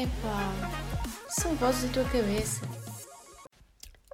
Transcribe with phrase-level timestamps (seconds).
[0.00, 0.50] Epá,
[1.28, 2.62] são vozes da tua cabeça.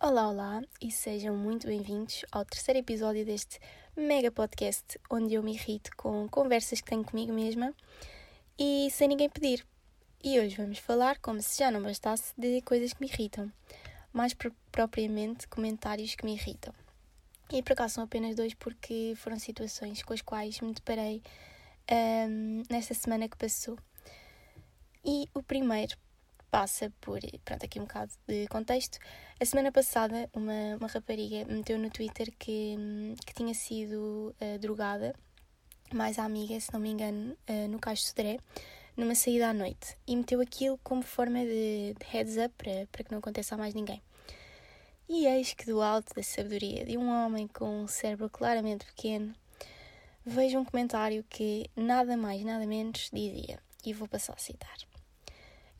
[0.03, 3.60] Olá, olá e sejam muito bem-vindos ao terceiro episódio deste
[3.96, 7.72] mega podcast onde eu me irrito com conversas que tenho comigo mesma
[8.59, 9.64] e sem ninguém pedir.
[10.24, 13.53] E hoje vamos falar, como se já não bastasse, de coisas que me irritam,
[14.13, 14.35] mais
[14.73, 16.74] propriamente comentários que me irritam.
[17.52, 21.23] E por acaso são apenas dois porque foram situações com as quais me deparei
[21.88, 23.78] um, nesta semana que passou.
[25.09, 25.96] E o primeiro
[26.51, 28.98] passa por, pronto, aqui um bocado de contexto.
[29.41, 32.74] A semana passada, uma, uma rapariga meteu no Twitter que,
[33.24, 35.14] que tinha sido uh, drogada,
[35.95, 38.41] mais a amiga, se não me engano, uh, no Caixo Sodré,
[38.97, 39.97] numa saída à noite.
[40.09, 43.59] E meteu aquilo como forma de, de heads up para, para que não aconteça a
[43.59, 44.02] mais ninguém.
[45.09, 49.33] E eis que do alto da sabedoria de um homem com um cérebro claramente pequeno,
[50.25, 53.61] vejo um comentário que nada mais, nada menos dizia.
[53.84, 54.77] E vou passar a citar.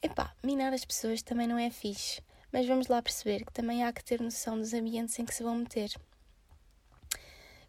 [0.02, 3.92] Epá, minar as pessoas também não é fixe, mas vamos lá perceber que também há
[3.92, 5.91] que ter noção dos ambientes em que se vão meter.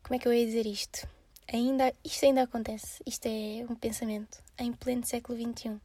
[0.03, 1.08] Como é que eu ia dizer isto?
[1.52, 5.80] Ainda, isto ainda acontece, isto é um pensamento, em pleno século XXI.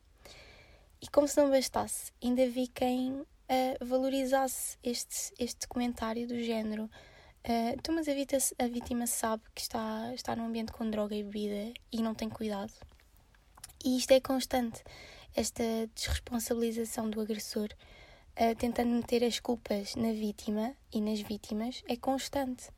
[1.01, 3.27] E como se não bastasse, ainda vi quem uh,
[3.85, 6.85] valorizasse este, este comentário do género.
[7.45, 11.25] Uh, mas a, vita, a vítima sabe que está, está num ambiente com droga e
[11.25, 12.73] bebida e não tem cuidado.
[13.85, 14.83] E isto é constante
[15.35, 15.63] esta
[15.95, 17.69] desresponsabilização do agressor,
[18.39, 22.69] uh, tentando meter as culpas na vítima e nas vítimas, é constante.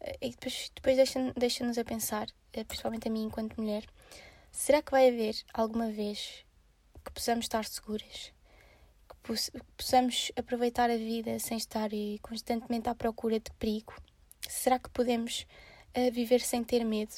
[0.00, 3.84] Uh, e depois, depois deixa-nos deixa a pensar, uh, principalmente a mim enquanto mulher,
[4.50, 6.44] será que vai haver alguma vez
[7.04, 8.32] que possamos estar seguras?
[9.08, 11.90] Que possamos aproveitar a vida sem estar
[12.22, 13.94] constantemente à procura de perigo?
[14.48, 15.46] Será que podemos
[16.12, 17.14] viver sem ter medo?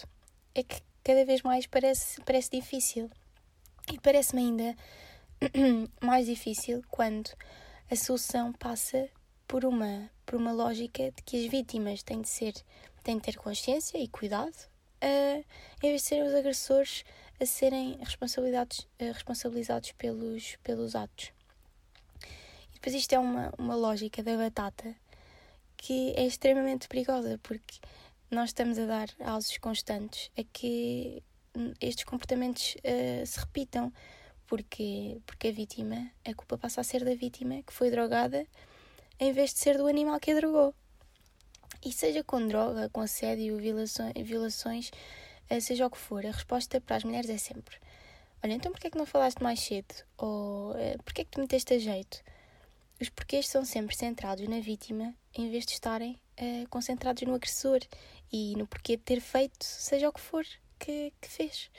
[0.55, 3.11] É que cada vez mais parece, parece difícil.
[3.92, 4.77] E parece-me ainda
[6.01, 7.30] mais difícil quando
[7.90, 9.08] a solução passa
[9.48, 12.55] por uma, por uma lógica de que as vítimas têm de ser
[13.02, 14.55] têm de ter consciência e cuidado,
[15.02, 15.45] uh,
[15.83, 17.05] em vez de serem os agressores
[17.40, 21.33] a serem responsabilizados, uh, responsabilizados pelos, pelos atos.
[22.70, 24.95] E depois isto é uma, uma lógica da batata
[25.77, 27.78] que é extremamente perigosa, porque
[28.30, 31.22] nós estamos a dar alços constantes a que
[31.80, 33.92] estes comportamentos uh, se repitam,
[34.46, 38.46] porque, porque a vítima, a culpa passa a ser da vítima que foi drogada
[39.18, 40.74] em vez de ser do animal que a drogou.
[41.84, 44.90] E seja com droga, com assédio, violações, violações
[45.50, 47.77] uh, seja o que for, a resposta para as mulheres é sempre:
[48.42, 49.94] Olha, então porquê é que não falaste mais cedo?
[50.18, 52.22] Ou uh, porquê é que te meteste a jeito?
[53.00, 57.80] Os porquês são sempre centrados na vítima em vez de estarem uh, concentrados no agressor
[58.33, 60.44] e no porquê de ter feito, seja o que for
[60.80, 61.70] que, que fez.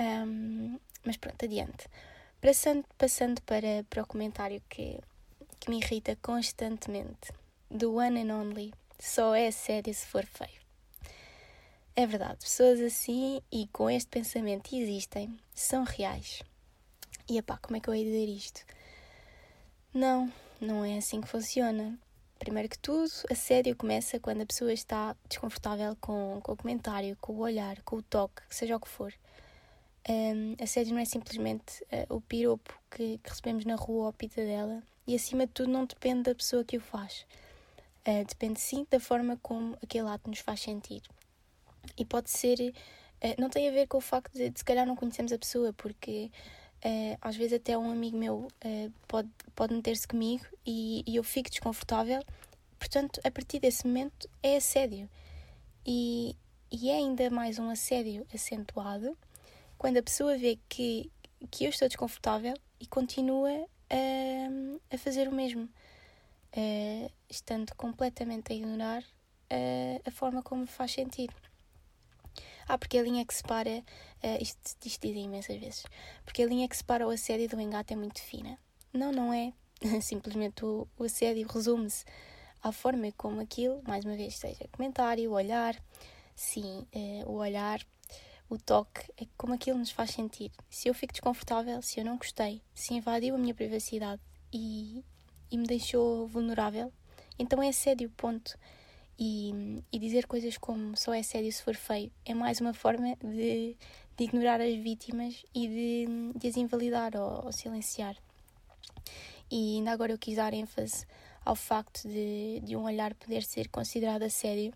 [0.00, 1.86] Um, mas pronto, adiante.
[2.40, 4.98] Passando, passando para, para o comentário que,
[5.60, 7.32] que me irrita constantemente,
[7.70, 10.58] do one and only, só é sério se for feio.
[11.94, 16.42] É verdade, pessoas assim e com este pensamento existem, são reais.
[17.28, 18.64] E epá, como é que eu ia dizer isto?
[19.92, 21.98] Não, não é assim que funciona.
[22.38, 27.32] Primeiro que tudo, assédio começa quando a pessoa está desconfortável com, com o comentário, com
[27.32, 29.12] o olhar, com o toque, seja o que for.
[30.08, 34.40] Um, assédio não é simplesmente uh, o piropo que, que, recebemos na rua ou pita
[34.40, 37.26] dela e, acima de tudo, não depende da pessoa que o faz.
[38.06, 41.02] Uh, depende sim da forma como aquele ato nos faz sentir.
[41.96, 42.58] E pode ser.
[42.60, 45.38] Uh, não tem a ver com o facto de, de se calhar, não conhecemos a
[45.38, 46.30] pessoa, porque
[46.84, 51.24] Uh, às vezes até um amigo meu uh, pode, pode meter-se comigo e, e, eu
[51.24, 52.22] fico desconfortável.
[52.78, 55.10] Portanto, a partir desse momento é assédio.
[55.84, 56.36] E,
[56.70, 59.16] e é ainda mais um assédio acentuado
[59.76, 61.10] quando a pessoa vê que,
[61.50, 68.56] que eu estou desconfortável e continua a, a fazer o mesmo, uh, estando completamente a
[68.56, 69.02] ignorar
[70.04, 71.30] a forma como me faz sentir.
[72.66, 73.82] Ah, porque a linha que separa.
[74.22, 75.84] Uh, isto, isto dizem imensas vezes.
[76.24, 78.58] Porque a linha que separa o assédio do engate é muito fina.
[78.92, 79.52] Não, não é.
[80.00, 82.04] Simplesmente o, o assédio resume-se
[82.62, 85.76] à forma como aquilo, mais uma vez, seja comentário, olhar.
[86.34, 87.84] Sim, uh, o olhar,
[88.48, 90.52] o toque, é como aquilo nos faz sentir.
[90.70, 95.04] Se eu fico desconfortável, se eu não gostei, se invadiu a minha privacidade e,
[95.50, 96.92] e me deixou vulnerável,
[97.38, 98.58] então é assédio, ponto.
[99.18, 103.16] E, e dizer coisas como só é sério se for feio é mais uma forma
[103.16, 103.76] de,
[104.16, 108.16] de ignorar as vítimas e de, de as invalidar ou, ou, silenciar.
[109.50, 111.04] E ainda agora eu quis dar ênfase
[111.44, 114.72] ao facto de, de um olhar poder ser considerado a sério,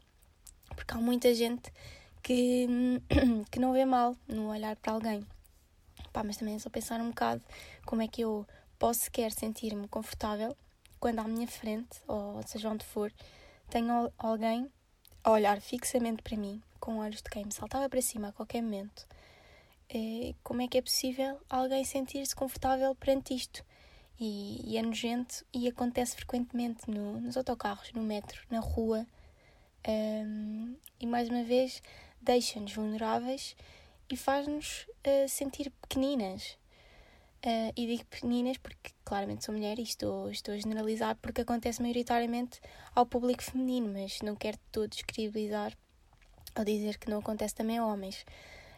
[0.75, 1.73] porque há muita gente
[2.23, 2.67] que,
[3.50, 5.25] que não vê mal no olhar para alguém.
[6.12, 7.43] Pá, mas também é só pensar um bocado
[7.87, 8.47] como é que eu
[8.79, 10.56] posso sequer sentir-me confortável
[10.99, 13.12] quando à minha frente, ou seja onde for,
[13.73, 14.71] tenho alguém
[15.25, 18.61] a olhar fixamente para mim, com olhos de quem me saltava para cima a qualquer
[18.61, 19.07] momento.
[19.89, 23.65] É, como é que é possível alguém sentir-se confortável perante isto?
[24.21, 29.07] E, e, é nojento e acontece frequentemente no, nos autocarros, no metro, na rua.
[29.89, 31.83] Um, e mais uma vez
[32.21, 33.57] deixa-nos vulneráveis
[34.11, 36.59] e faz-nos uh, sentir pequeninas.
[37.44, 41.83] Uh, e digo pequeninas porque claramente sou mulher e estou, estou a generalizar porque acontece
[41.83, 42.61] maioritariamente
[42.94, 45.77] ao público feminino, mas não quero todo descredibilizar
[46.56, 48.25] ou dizer que não acontece também a homens.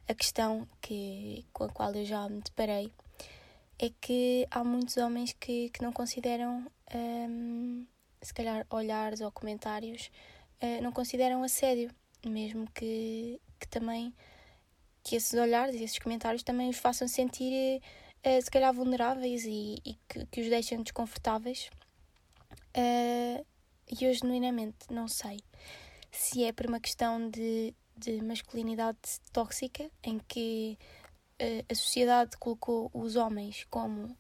[0.09, 2.91] A questão que, com a qual eu já me deparei
[3.79, 7.87] é que há muitos homens que, que não consideram, um,
[8.23, 10.11] se calhar, olhares ou comentários,
[10.63, 11.91] uh, não consideram assédio,
[12.25, 14.15] mesmo que, que também
[15.03, 18.04] que esses olhares e esses comentários também os façam sentir uh,
[18.43, 21.71] se calhar vulneráveis e, e que, que, os deixem desconfortáveis.
[22.77, 23.45] Uh,
[23.91, 25.41] e eu genuinamente não sei
[26.11, 28.99] se é por uma questão de, de masculinidade
[29.33, 30.79] tóxica, em que
[31.41, 34.17] uh, a sociedade colocou os homens como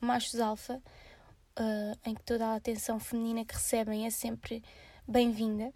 [0.00, 0.80] machos alfa,
[2.06, 4.62] em que toda a atenção feminina que recebem é sempre
[5.04, 5.74] bem-vinda,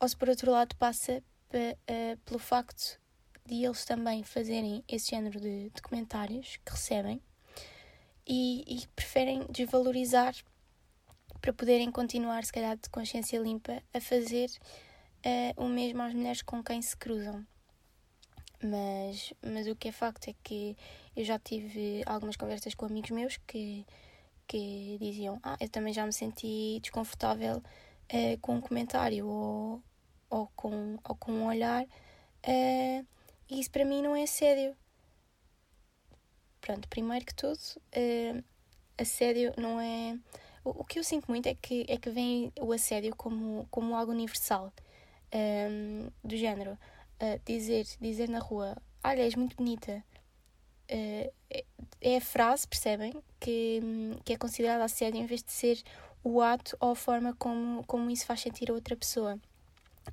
[0.00, 1.22] ou se por outro lado passa
[2.24, 2.99] pelo facto
[3.50, 7.20] de eles também fazerem esse género de, comentários que recebem
[8.24, 10.36] e, e, preferem desvalorizar
[11.40, 14.48] para poderem continuar, se calhar, de consciência limpa, a fazer
[15.26, 17.44] uh, o mesmo às mulheres com quem se cruzam.
[18.62, 20.76] Mas, mas o que é facto é que
[21.16, 23.84] eu já tive algumas conversas com amigos meus que,
[24.46, 29.82] que diziam: Ah, eu também já me senti desconfortável uh, com um comentário ou,
[30.28, 31.84] ou, com, ou com um olhar.
[32.46, 33.04] Uh,
[33.50, 34.76] e isso para mim não é assédio.
[36.60, 38.44] Pronto, primeiro que tudo, uh,
[38.96, 40.18] assédio não é.
[40.64, 43.96] O, o, que eu sinto muito é que, é que vem o assédio como, como
[43.96, 44.72] algo universal.
[45.32, 50.04] Um, ehm, do género, uh, dizer, dizer na rua: Olha, és muito bonita.
[50.90, 51.32] Uh,
[52.00, 53.12] é a frase, percebem?
[53.38, 53.80] Que,
[54.24, 55.82] que é considerada assédio em vez de ser
[56.22, 59.40] o ato ou a forma como, como isso faz sentir a outra pessoa.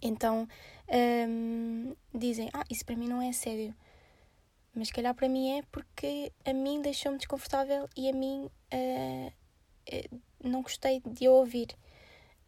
[0.01, 0.47] Então
[0.89, 3.73] um, dizem: Ah, isso para mim não é sério.
[4.73, 9.33] Mas se calhar para mim é porque a mim deixou-me desconfortável e a mim uh,
[10.43, 11.69] não gostei de ouvir.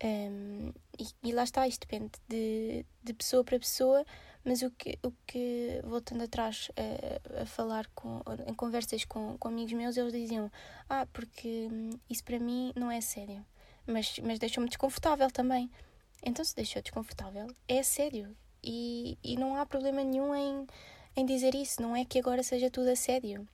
[0.01, 4.05] Um, e, e, lá está, isto depende de, de pessoa para pessoa,
[4.45, 9.47] mas o que, o que voltando atrás a, a falar com, em conversas com, com
[9.49, 10.49] amigos meus, eles diziam:
[10.87, 13.45] Ah, porque hum, isso para mim não é sério,
[13.85, 15.69] mas, mas deixou-me desconfortável também.
[16.23, 18.35] Então, se deixou desconfortável, é sério.
[18.63, 20.67] E, e não há problema nenhum em,
[21.15, 21.81] em dizer isso.
[21.81, 23.47] Não é que agora seja tudo assédio.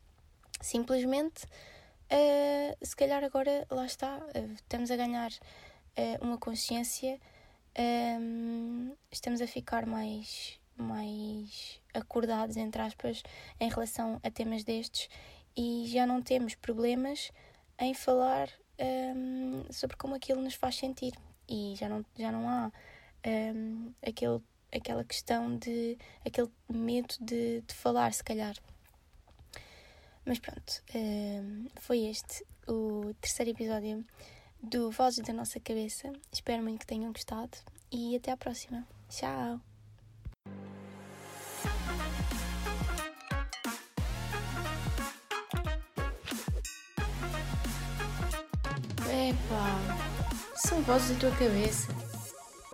[0.62, 7.20] Simplesmente, uh, se calhar agora, lá está, uh, estamos a ganhar uh, uma consciência,
[9.12, 13.22] estamos a ficar mais, mais acordados, entre aspas,
[13.60, 15.10] em relação a temas destes
[15.58, 17.34] e já não temos problemas
[17.78, 18.50] em falar
[19.72, 21.14] sobre como aquilo nos faz sentir
[21.48, 22.72] e já não, já não há
[23.26, 24.42] um, aquele,
[24.74, 28.56] aquela questão de aquele medo de, de falar, se calhar.
[30.25, 34.04] Mas pronto, um, foi este o terceiro episódio
[34.62, 36.12] do Vozes da Nossa Cabeça.
[36.32, 37.58] Espero muito que tenham gostado
[37.92, 38.88] e até à próxima.
[39.10, 39.75] Tchau!
[50.65, 51.89] São vozes da tua cabeça.